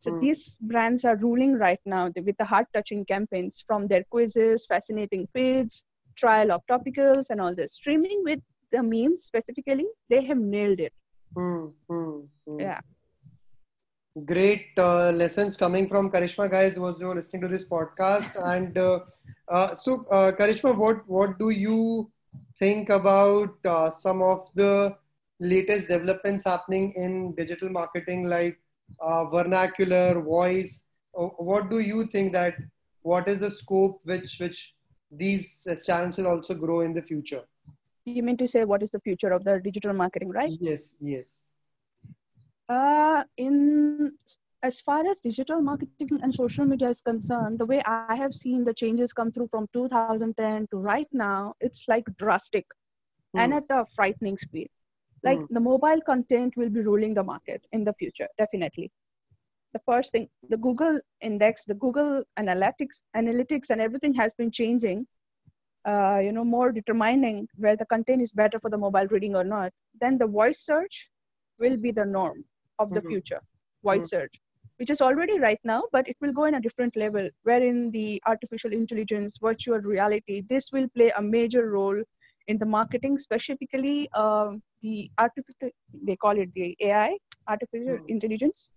So 0.00 0.10
hmm. 0.10 0.20
these 0.20 0.58
brands 0.60 1.04
are 1.04 1.16
ruling 1.16 1.58
right 1.58 1.80
now 1.84 2.10
with 2.14 2.36
the 2.38 2.44
heart 2.44 2.66
touching 2.74 3.04
campaigns 3.04 3.62
from 3.66 3.86
their 3.86 4.04
quizzes 4.04 4.66
fascinating 4.66 5.28
feeds 5.32 5.84
trial 6.16 6.52
of 6.52 6.62
topicals 6.70 7.30
and 7.30 7.40
all 7.40 7.54
this 7.54 7.74
streaming 7.74 8.22
with 8.24 8.40
the 8.70 8.82
memes 8.82 9.24
specifically 9.24 9.86
they 10.08 10.24
have 10.24 10.38
nailed 10.38 10.80
it. 10.80 10.92
Hmm. 11.34 11.68
yeah 12.58 12.80
great 14.24 14.66
uh, 14.76 15.10
lessons 15.10 15.56
coming 15.56 15.88
from 15.88 16.10
Karishma, 16.10 16.50
guys. 16.50 16.76
Was 16.76 16.98
you're 17.00 17.14
listening 17.14 17.42
to 17.42 17.48
this 17.48 17.64
podcast, 17.64 18.36
and 18.54 18.76
uh, 18.76 19.00
uh, 19.48 19.74
so 19.74 20.04
uh, 20.10 20.32
Karishma, 20.38 20.76
what 20.76 21.08
what 21.08 21.38
do 21.38 21.50
you 21.50 22.10
think 22.58 22.90
about 22.90 23.54
uh, 23.64 23.90
some 23.90 24.22
of 24.22 24.48
the 24.54 24.96
latest 25.40 25.88
developments 25.88 26.44
happening 26.44 26.92
in 26.92 27.34
digital 27.34 27.68
marketing, 27.68 28.24
like 28.24 28.58
uh, 29.00 29.24
vernacular, 29.26 30.20
voice? 30.20 30.82
Uh, 31.16 31.26
what 31.38 31.70
do 31.70 31.78
you 31.80 32.06
think 32.06 32.32
that 32.32 32.54
what 33.02 33.28
is 33.28 33.38
the 33.38 33.50
scope 33.50 34.00
which 34.04 34.38
which 34.38 34.74
these 35.10 35.66
uh, 35.70 35.74
channels 35.76 36.16
will 36.18 36.28
also 36.28 36.54
grow 36.54 36.80
in 36.80 36.92
the 36.92 37.02
future? 37.02 37.42
You 38.04 38.22
mean 38.22 38.36
to 38.38 38.48
say 38.48 38.64
what 38.64 38.82
is 38.82 38.90
the 38.90 39.00
future 39.00 39.32
of 39.32 39.44
the 39.44 39.60
digital 39.60 39.92
marketing, 39.92 40.30
right? 40.30 40.50
Yes, 40.60 40.96
yes. 41.00 41.50
Uh, 42.68 43.24
in 43.36 44.12
as 44.62 44.80
far 44.80 45.04
as 45.06 45.18
digital 45.20 45.60
marketing 45.60 46.20
and 46.22 46.32
social 46.34 46.64
media 46.64 46.88
is 46.88 47.00
concerned, 47.00 47.58
the 47.58 47.66
way 47.66 47.82
I 47.84 48.14
have 48.14 48.32
seen 48.32 48.64
the 48.64 48.72
changes 48.72 49.12
come 49.12 49.32
through 49.32 49.48
from 49.48 49.66
2010 49.72 50.68
to 50.70 50.76
right 50.76 51.08
now, 51.12 51.54
it's 51.60 51.84
like 51.88 52.04
drastic 52.16 52.64
and 53.34 53.52
Hmm. 53.52 53.58
at 53.58 53.64
a 53.70 53.84
frightening 53.96 54.38
speed. 54.38 54.68
Like 55.24 55.38
Hmm. 55.38 55.44
the 55.50 55.60
mobile 55.60 56.00
content 56.02 56.56
will 56.56 56.70
be 56.70 56.80
ruling 56.80 57.14
the 57.14 57.22
market 57.22 57.64
in 57.72 57.84
the 57.84 57.94
future, 57.94 58.28
definitely. 58.38 58.90
The 59.72 59.80
first 59.86 60.12
thing, 60.12 60.28
the 60.48 60.56
Google 60.56 61.00
index, 61.20 61.64
the 61.64 61.74
Google 61.74 62.24
analytics, 62.38 63.02
analytics, 63.16 63.70
and 63.70 63.80
everything 63.80 64.14
has 64.14 64.32
been 64.34 64.50
changing. 64.50 65.06
Uh, 65.84 66.20
you 66.22 66.30
know, 66.32 66.44
more 66.44 66.70
determining 66.70 67.48
where 67.56 67.76
the 67.76 67.86
content 67.86 68.22
is 68.22 68.30
better 68.32 68.60
for 68.60 68.70
the 68.70 68.78
mobile 68.78 69.06
reading 69.10 69.34
or 69.34 69.42
not. 69.42 69.72
Then 70.00 70.16
the 70.16 70.26
voice 70.28 70.60
search 70.60 71.10
will 71.58 71.76
be 71.76 71.90
the 71.90 72.04
norm 72.04 72.44
of 72.78 72.90
the 72.90 73.00
Mhm. 73.00 73.08
future. 73.08 73.40
Voice 73.82 74.08
search, 74.08 74.40
which 74.76 74.90
is 74.90 75.00
already 75.00 75.40
right 75.40 75.58
now, 75.64 75.82
but 75.90 76.08
it 76.08 76.16
will 76.20 76.32
go 76.32 76.44
in 76.44 76.54
a 76.54 76.60
different 76.60 76.94
level, 76.96 77.28
wherein 77.42 77.90
the 77.90 78.22
artificial 78.26 78.72
intelligence, 78.72 79.38
virtual 79.42 79.78
reality, 79.80 80.42
this 80.48 80.70
will 80.72 80.88
play 80.90 81.10
a 81.16 81.22
major 81.22 81.70
role 81.70 82.00
in 82.46 82.58
the 82.58 82.66
marketing, 82.66 83.18
specifically 83.18 84.08
um, 84.12 84.62
the 84.82 85.10
artificial, 85.18 85.70
they 86.04 86.16
call 86.16 86.38
it 86.38 86.52
the 86.54 86.76
AI, 86.80 87.18
artificial 87.48 87.98
Hmm. 87.98 88.06
intelligence, 88.08 88.70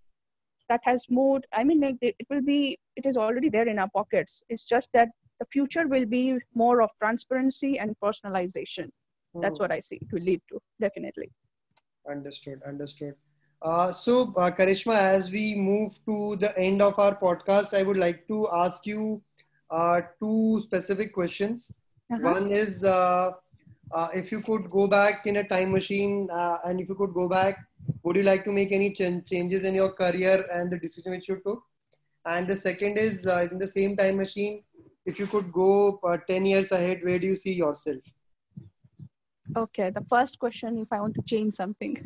that 0.68 0.80
has 0.84 1.04
moved. 1.10 1.46
I 1.52 1.64
mean, 1.64 1.80
like 1.80 1.96
it 2.00 2.16
it 2.18 2.26
will 2.30 2.42
be, 2.42 2.78
it 2.96 3.06
is 3.06 3.16
already 3.16 3.48
there 3.48 3.68
in 3.68 3.78
our 3.78 3.90
pockets. 3.94 4.42
It's 4.48 4.64
just 4.64 4.90
that 4.94 5.10
the 5.40 5.46
future 5.52 5.86
will 5.86 6.06
be 6.06 6.38
more 6.54 6.80
of 6.82 6.90
transparency 7.00 7.78
and 7.78 7.94
personalization. 8.02 8.90
That's 9.42 9.58
Hmm. 9.58 9.62
what 9.64 9.72
I 9.72 9.80
see 9.80 9.96
it 9.96 10.12
will 10.12 10.22
lead 10.22 10.40
to, 10.50 10.60
definitely. 10.80 11.30
Understood, 12.10 12.62
understood. 12.66 13.14
Uh, 13.62 13.90
so, 13.90 14.32
uh, 14.36 14.50
Karishma, 14.50 14.96
as 14.96 15.30
we 15.32 15.54
move 15.56 15.98
to 16.06 16.36
the 16.36 16.56
end 16.58 16.80
of 16.82 16.98
our 16.98 17.16
podcast, 17.16 17.76
I 17.76 17.82
would 17.82 17.96
like 17.96 18.26
to 18.28 18.48
ask 18.52 18.86
you 18.86 19.22
uh, 19.70 20.00
two 20.22 20.60
specific 20.62 21.12
questions. 21.12 21.72
Uh-huh. 22.12 22.32
One 22.32 22.50
is 22.52 22.84
uh, 23.92 24.08
if 24.14 24.32
you 24.32 24.40
could 24.40 24.70
go 24.70 24.86
back 24.86 25.26
in 25.26 25.36
a 25.36 25.44
time 25.44 25.72
machine 25.72 26.28
uh, 26.30 26.58
and 26.64 26.80
if 26.80 26.88
you 26.88 26.94
could 26.94 27.14
go 27.14 27.28
back, 27.28 27.58
would 28.02 28.16
you 28.16 28.22
like 28.22 28.44
to 28.44 28.52
make 28.52 28.72
any 28.72 28.90
ch- 28.92 29.24
changes 29.26 29.64
in 29.64 29.74
your 29.74 29.92
career 29.92 30.44
and 30.52 30.70
the 30.70 30.78
decision 30.78 31.12
which 31.12 31.28
you 31.28 31.40
took? 31.46 31.62
And 32.24 32.48
the 32.48 32.56
second 32.56 32.98
is 32.98 33.26
uh, 33.26 33.46
in 33.50 33.58
the 33.58 33.68
same 33.68 33.96
time 33.96 34.16
machine, 34.16 34.64
if 35.04 35.18
you 35.18 35.26
could 35.28 35.52
go 35.52 36.00
uh, 36.02 36.16
10 36.28 36.44
years 36.46 36.72
ahead, 36.72 37.00
where 37.04 37.18
do 37.18 37.26
you 37.28 37.36
see 37.36 37.52
yourself? 37.52 38.02
Okay, 39.56 39.90
the 39.90 40.04
first 40.10 40.38
question 40.38 40.76
if 40.78 40.92
I 40.92 41.00
want 41.00 41.14
to 41.14 41.22
change 41.22 41.54
something. 41.54 41.96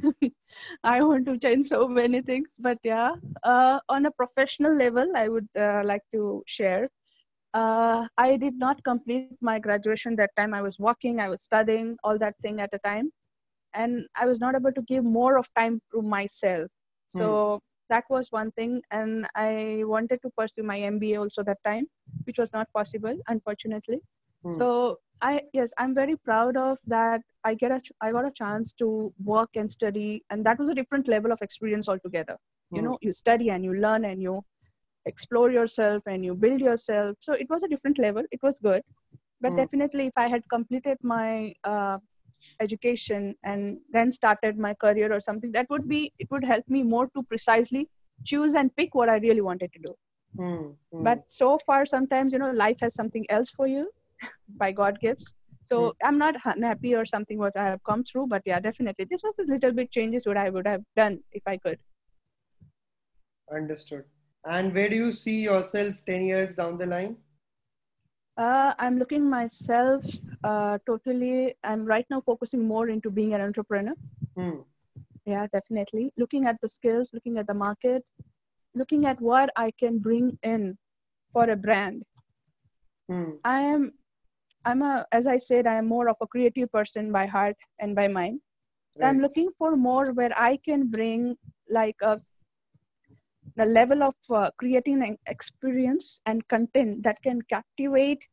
I 0.84 1.02
want 1.02 1.24
to 1.26 1.38
change 1.38 1.68
so 1.68 1.88
many 1.88 2.20
things, 2.20 2.54
but 2.58 2.78
yeah, 2.84 3.12
uh, 3.42 3.80
on 3.88 4.06
a 4.06 4.10
professional 4.10 4.74
level, 4.74 5.10
I 5.16 5.28
would 5.28 5.48
uh, 5.56 5.82
like 5.84 6.02
to 6.12 6.42
share. 6.46 6.88
Uh, 7.54 8.06
I 8.16 8.36
did 8.36 8.54
not 8.58 8.82
complete 8.84 9.26
my 9.28 9.44
graduation 9.44 10.02
that 10.02 10.18
time. 10.22 10.40
I 10.40 10.48
was 10.48 10.64
working, 10.64 11.08
I 11.08 11.16
was 11.16 11.30
studying, 11.32 11.96
all 11.96 12.16
that 12.18 12.34
thing 12.42 12.60
at 12.60 12.70
a 12.72 12.78
time, 12.78 13.10
and 13.74 14.06
I 14.16 14.26
was 14.26 14.40
not 14.40 14.54
able 14.54 14.72
to 14.72 14.82
give 14.82 15.04
more 15.04 15.36
of 15.38 15.48
time 15.54 15.80
to 15.92 16.02
myself. 16.02 16.68
So 17.08 17.60
that 17.88 18.04
was 18.10 18.30
one 18.30 18.50
thing, 18.52 18.82
and 18.90 19.26
I 19.34 19.82
wanted 19.84 20.20
to 20.22 20.30
pursue 20.36 20.62
my 20.62 20.78
MBA 20.80 21.20
also 21.20 21.42
that 21.44 21.58
time, 21.64 21.86
which 22.24 22.38
was 22.38 22.52
not 22.52 22.68
possible, 22.72 23.16
unfortunately 23.28 24.00
Hmm. 24.42 24.60
so 24.60 24.96
i 25.22 25.40
yes 25.52 25.72
i'm 25.78 25.94
very 25.94 26.16
proud 26.16 26.56
of 26.56 26.78
that 26.86 27.20
i 27.44 27.54
get 27.54 27.70
a 27.72 27.80
ch- 27.80 27.92
i 28.00 28.10
got 28.12 28.24
a 28.26 28.30
chance 28.40 28.72
to 28.72 29.12
work 29.24 29.50
and 29.56 29.70
study 29.70 30.22
and 30.30 30.44
that 30.44 30.58
was 30.58 30.68
a 30.68 30.74
different 30.74 31.08
level 31.08 31.32
of 31.32 31.40
experience 31.42 31.88
altogether 31.88 32.36
you 32.74 32.82
Hmm. 32.82 32.92
know 32.92 32.98
you 33.00 33.12
study 33.12 33.50
and 33.50 33.64
you 33.64 33.74
learn 33.74 34.04
and 34.04 34.22
you 34.22 34.42
explore 35.06 35.50
yourself 35.50 36.02
and 36.06 36.24
you 36.24 36.34
build 36.34 36.60
yourself 36.60 37.16
so 37.20 37.32
it 37.32 37.48
was 37.50 37.62
a 37.62 37.68
different 37.68 37.98
level 37.98 38.22
it 38.30 38.42
was 38.42 38.58
good 38.60 38.82
but 39.40 39.54
Hmm. 39.54 39.56
definitely 39.56 40.06
if 40.06 40.12
i 40.16 40.28
had 40.28 40.42
completed 40.54 40.96
my 41.02 41.52
uh, 41.64 41.98
education 42.60 43.34
and 43.44 43.78
then 43.92 44.12
started 44.12 44.58
my 44.58 44.74
career 44.74 45.12
or 45.12 45.20
something 45.20 45.52
that 45.52 45.68
would 45.70 45.88
be 45.88 46.12
it 46.18 46.30
would 46.30 46.44
help 46.44 46.64
me 46.68 46.82
more 46.82 47.06
to 47.16 47.22
precisely 47.34 47.88
choose 48.24 48.54
and 48.54 48.74
pick 48.76 48.94
what 48.94 49.08
i 49.08 49.16
really 49.28 49.46
wanted 49.50 49.72
to 49.72 49.80
do 49.88 49.94
Hmm. 50.36 50.72
Hmm. 50.92 51.08
but 51.08 51.18
so 51.28 51.58
far 51.66 51.84
sometimes 51.86 52.32
you 52.32 52.38
know 52.38 52.50
life 52.50 52.78
has 52.80 52.94
something 52.94 53.26
else 53.30 53.50
for 53.50 53.66
you 53.66 53.84
by 54.58 54.70
god 54.72 54.98
gifts 55.00 55.34
so 55.62 55.78
Mm. 55.78 55.94
i'm 56.04 56.18
not 56.18 56.36
unhappy 56.44 56.94
or 56.94 57.04
something 57.04 57.38
what 57.38 57.56
i 57.56 57.64
have 57.64 57.82
come 57.84 58.04
through 58.04 58.26
but 58.26 58.42
yeah 58.46 58.60
definitely 58.60 59.06
this 59.10 59.22
was 59.22 59.34
a 59.38 59.52
little 59.52 59.72
bit 59.72 59.90
changes 59.90 60.26
what 60.26 60.36
i 60.36 60.48
would 60.50 60.66
have 60.66 60.82
done 60.96 61.18
if 61.32 61.42
i 61.46 61.56
could 61.56 61.78
Understood. 63.50 64.04
And 64.44 64.74
where 64.74 64.88
do 64.90 64.96
you 64.96 65.12
see 65.12 65.42
yourself 65.44 65.94
10 66.06 66.22
years 66.24 66.54
down 66.54 66.76
the 66.78 66.86
line? 66.86 67.16
uh, 68.36 68.72
i'm 68.78 68.98
looking 68.98 69.28
myself 69.28 70.04
uh, 70.44 70.78
totally 70.86 71.54
i'm 71.64 71.84
right 71.84 72.06
now 72.10 72.20
focusing 72.20 72.66
more 72.66 72.88
into 72.88 73.10
being 73.10 73.34
an 73.34 73.40
entrepreneur 73.40 73.94
Hmm. 74.36 74.60
yeah 75.26 75.46
definitely 75.52 76.12
looking 76.16 76.46
at 76.46 76.56
the 76.62 76.68
skills 76.68 77.10
looking 77.12 77.38
at 77.38 77.46
the 77.46 77.54
market 77.54 78.04
looking 78.74 79.06
at 79.06 79.20
what 79.20 79.50
i 79.56 79.70
can 79.78 79.98
bring 79.98 80.38
in 80.42 80.76
for 81.32 81.44
a 81.50 81.56
brand 81.56 82.02
Hmm. 83.08 83.30
i 83.44 83.60
am 83.60 83.92
i'm 84.64 84.82
a 84.82 85.06
as 85.12 85.26
i 85.26 85.36
said 85.36 85.66
i 85.66 85.74
am 85.74 85.86
more 85.86 86.08
of 86.08 86.16
a 86.20 86.26
creative 86.26 86.70
person 86.72 87.10
by 87.12 87.26
heart 87.26 87.56
and 87.80 87.94
by 87.94 88.06
mind 88.08 88.40
so 88.92 89.06
i'm 89.06 89.20
looking 89.20 89.50
for 89.58 89.76
more 89.76 90.12
where 90.12 90.32
i 90.36 90.56
can 90.68 90.86
bring 90.90 91.36
like 91.68 91.96
a 92.02 92.20
the 93.60 93.66
level 93.66 94.02
of 94.04 94.16
uh, 94.40 94.50
creating 94.58 95.02
an 95.02 95.18
experience 95.36 96.20
and 96.26 96.48
content 96.48 97.02
that 97.04 97.22
can 97.22 97.42
captivate 97.54 98.26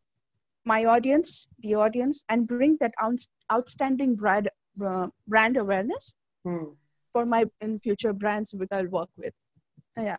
my 0.65 0.85
audience 0.85 1.47
the 1.59 1.75
audience 1.75 2.23
and 2.29 2.47
bring 2.47 2.77
that 2.81 2.93
outs- 3.01 3.29
outstanding 3.51 4.15
brand 4.15 4.49
uh, 4.85 5.07
brand 5.27 5.57
awareness 5.57 6.15
Hmm. 6.45 6.75
for 7.13 7.25
my 7.25 7.45
in 7.61 7.79
future 7.79 8.13
brands 8.13 8.53
which 8.53 8.69
i'll 8.71 8.87
work 8.99 9.09
with 9.17 9.33
yeah 9.97 10.17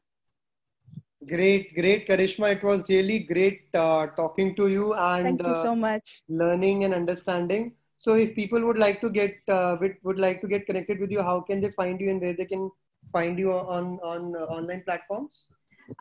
Great, 1.29 1.75
great, 1.75 2.09
Karishma. 2.09 2.53
It 2.53 2.62
was 2.62 2.88
really 2.88 3.21
great 3.21 3.62
uh, 3.75 4.07
talking 4.17 4.55
to 4.57 4.69
you 4.69 4.95
and 4.95 5.41
thank 5.41 5.47
you 5.47 5.55
uh, 5.55 5.67
so 5.67 5.75
much 5.75 6.23
learning 6.29 6.85
and 6.85 6.95
understanding. 6.95 7.73
So, 7.99 8.15
if 8.15 8.35
people 8.35 8.65
would 8.65 8.79
like 8.79 9.00
to 9.03 9.11
get 9.11 9.37
uh, 9.49 9.77
would, 9.81 9.97
would 10.05 10.19
like 10.19 10.41
to 10.43 10.49
get 10.49 10.67
connected 10.67 11.00
with 11.00 11.11
you, 11.11 11.23
how 11.23 11.41
can 11.41 11.61
they 11.61 11.71
find 11.71 12.00
you 12.00 12.11
and 12.11 12.21
where 12.21 12.35
they 12.35 12.47
can 12.47 12.71
find 13.12 13.38
you 13.38 13.53
on 13.53 13.99
on 14.03 14.35
uh, 14.37 14.45
online 14.59 14.83
platforms? 14.87 15.47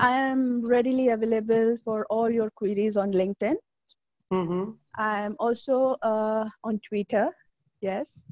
i 0.06 0.12
am 0.18 0.42
readily 0.72 1.10
available 1.10 1.78
for 1.84 2.06
all 2.10 2.30
your 2.30 2.50
queries 2.62 2.98
on 2.98 3.12
linkedin 3.12 3.56
Mm-hmm. 4.34 4.72
i'm 5.04 5.36
also 5.40 5.96
uh, 6.12 6.46
on 6.64 6.80
twitter 6.88 7.28
yes 7.82 8.26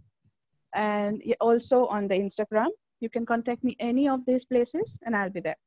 and 0.73 1.23
also 1.39 1.85
on 1.87 2.07
the 2.09 2.17
instagram 2.23 2.67
you 2.99 3.09
can 3.09 3.25
contact 3.25 3.63
me 3.63 3.75
any 3.79 4.09
of 4.15 4.25
these 4.25 4.43
places 4.45 4.99
and 5.05 5.15
i'll 5.15 5.29
be 5.29 5.39
there 5.41 5.61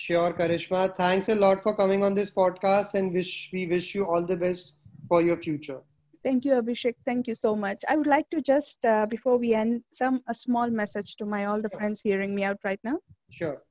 Sure, 0.00 0.32
Karishma. 0.32 0.96
Thanks 0.96 1.28
a 1.28 1.34
lot 1.34 1.62
for 1.62 1.74
coming 1.74 2.04
on 2.04 2.14
this 2.14 2.30
podcast, 2.30 2.94
and 2.94 3.12
wish 3.12 3.50
we 3.52 3.66
wish 3.66 3.94
you 3.96 4.04
all 4.06 4.24
the 4.24 4.36
best 4.36 4.72
for 5.08 5.20
your 5.22 5.36
future. 5.36 5.80
Thank 6.28 6.44
you, 6.44 6.52
Abhishek. 6.52 6.96
Thank 7.06 7.26
you 7.26 7.34
so 7.34 7.56
much. 7.56 7.82
I 7.88 7.96
would 7.96 8.06
like 8.06 8.28
to 8.32 8.42
just, 8.42 8.84
uh, 8.84 9.06
before 9.06 9.38
we 9.38 9.54
end, 9.54 9.82
some 9.94 10.20
a 10.28 10.34
small 10.34 10.68
message 10.68 11.16
to 11.16 11.24
my 11.24 11.46
all 11.46 11.62
the 11.62 11.70
Sure. 11.70 11.78
friends 11.78 12.02
hearing 12.02 12.34
me 12.34 12.44
out 12.44 12.58
right 12.64 12.80
now. 12.84 12.98
Sure. 13.30 13.62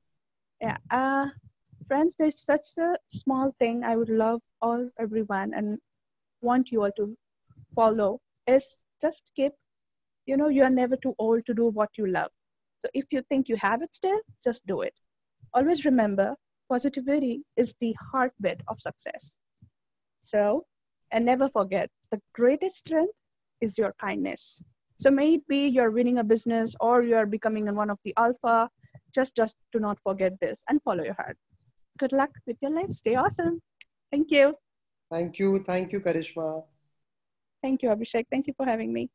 Yeah, 0.60 0.78
uh, 0.90 1.26
friends, 1.86 2.16
there's 2.16 2.40
such 2.40 2.66
a 2.78 2.96
small 3.06 3.52
thing 3.60 3.84
I 3.84 3.94
would 3.94 4.08
love 4.08 4.42
all 4.60 4.90
everyone 4.98 5.54
and 5.54 5.78
want 6.40 6.72
you 6.72 6.82
all 6.82 6.90
to 6.96 7.16
follow 7.76 8.20
is 8.48 8.66
just 9.00 9.30
keep, 9.36 9.52
you 10.26 10.36
know, 10.36 10.48
you 10.48 10.64
are 10.64 10.76
never 10.78 10.96
too 10.96 11.14
old 11.20 11.46
to 11.46 11.54
do 11.54 11.66
what 11.68 11.90
you 11.96 12.08
love. 12.08 12.32
So 12.80 12.88
if 12.92 13.12
you 13.12 13.22
think 13.28 13.48
you 13.48 13.56
have 13.58 13.82
it 13.82 13.94
still, 13.94 14.20
just 14.42 14.66
do 14.66 14.80
it. 14.80 14.94
Always 15.54 15.84
remember, 15.84 16.34
positivity 16.68 17.44
is 17.56 17.76
the 17.78 17.94
heartbeat 18.10 18.62
of 18.66 18.80
success. 18.80 19.36
So, 20.22 20.66
and 21.12 21.24
never 21.24 21.48
forget, 21.48 21.88
the 22.10 22.20
greatest 22.34 22.76
strength 22.78 23.14
is 23.60 23.76
your 23.76 23.94
kindness. 24.00 24.62
So 24.96 25.10
may 25.10 25.34
it 25.34 25.46
be 25.48 25.66
you're 25.66 25.90
winning 25.90 26.18
a 26.18 26.24
business 26.24 26.74
or 26.80 27.02
you're 27.02 27.26
becoming 27.26 27.72
one 27.74 27.90
of 27.90 27.98
the 28.04 28.14
alpha, 28.16 28.68
just 29.14 29.36
just 29.36 29.54
do 29.72 29.78
not 29.78 29.98
forget 30.02 30.38
this 30.40 30.64
and 30.68 30.82
follow 30.82 31.04
your 31.04 31.14
heart. 31.14 31.36
Good 31.98 32.12
luck 32.12 32.30
with 32.46 32.56
your 32.62 32.72
life. 32.72 32.92
Stay 32.92 33.14
awesome. 33.14 33.60
Thank 34.10 34.30
you. 34.30 34.54
Thank 35.10 35.38
you. 35.38 35.58
Thank 35.58 35.92
you, 35.92 36.00
Karishma. 36.00 36.64
Thank 37.62 37.82
you, 37.82 37.88
Abhishek. 37.90 38.26
Thank 38.30 38.46
you 38.46 38.54
for 38.56 38.66
having 38.66 38.92
me. 38.92 39.10